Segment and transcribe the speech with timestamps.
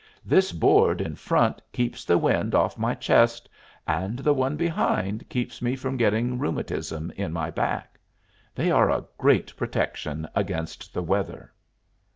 [0.25, 3.47] This board in front keeps the wind off my chest,
[3.85, 7.99] and the one behind keeps me from getting rheumatism in my back.
[8.55, 11.53] They are a great protection against the weather."